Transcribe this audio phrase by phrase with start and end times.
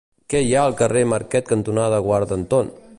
[0.33, 2.79] Què hi ha al carrer Marquet cantonada Guarda Anton?